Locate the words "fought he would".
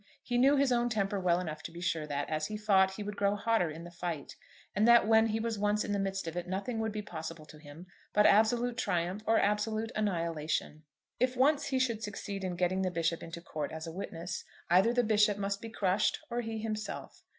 2.57-3.15